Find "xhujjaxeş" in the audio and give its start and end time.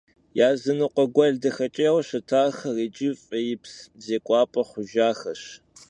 4.69-5.41